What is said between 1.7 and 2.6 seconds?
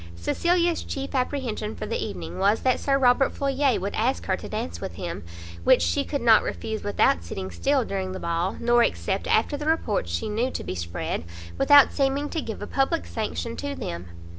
for the evening